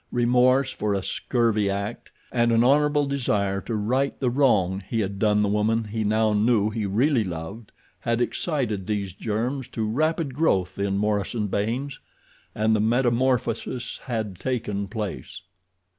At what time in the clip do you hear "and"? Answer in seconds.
2.31-2.51